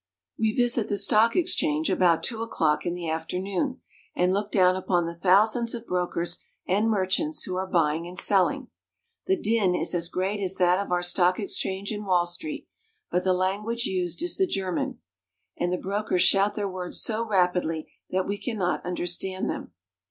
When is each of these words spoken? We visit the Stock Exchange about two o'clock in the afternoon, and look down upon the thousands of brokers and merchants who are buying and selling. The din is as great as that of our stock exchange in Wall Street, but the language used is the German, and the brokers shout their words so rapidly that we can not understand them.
We 0.35 0.51
visit 0.51 0.87
the 0.89 0.97
Stock 0.97 1.35
Exchange 1.35 1.87
about 1.91 2.23
two 2.23 2.41
o'clock 2.41 2.87
in 2.87 2.95
the 2.95 3.07
afternoon, 3.07 3.81
and 4.15 4.33
look 4.33 4.51
down 4.51 4.75
upon 4.75 5.05
the 5.05 5.13
thousands 5.13 5.75
of 5.75 5.85
brokers 5.85 6.39
and 6.67 6.89
merchants 6.89 7.43
who 7.43 7.55
are 7.55 7.67
buying 7.67 8.07
and 8.07 8.17
selling. 8.17 8.69
The 9.27 9.37
din 9.39 9.75
is 9.75 9.93
as 9.93 10.09
great 10.09 10.39
as 10.39 10.55
that 10.55 10.79
of 10.83 10.91
our 10.91 11.03
stock 11.03 11.39
exchange 11.39 11.91
in 11.91 12.03
Wall 12.05 12.25
Street, 12.25 12.67
but 13.11 13.23
the 13.23 13.33
language 13.35 13.85
used 13.85 14.23
is 14.23 14.37
the 14.37 14.47
German, 14.47 14.97
and 15.55 15.71
the 15.71 15.77
brokers 15.77 16.23
shout 16.23 16.55
their 16.55 16.67
words 16.67 16.99
so 16.99 17.23
rapidly 17.23 17.91
that 18.09 18.25
we 18.27 18.39
can 18.39 18.57
not 18.57 18.83
understand 18.83 19.51
them. 19.51 19.71